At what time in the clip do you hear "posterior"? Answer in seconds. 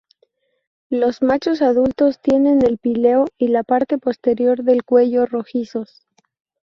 3.99-4.63